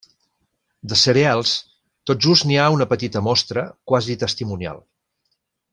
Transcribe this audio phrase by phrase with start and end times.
[0.93, 1.51] De cereals,
[2.11, 4.87] tot just n'hi ha una petita mostra, quasi testimonial.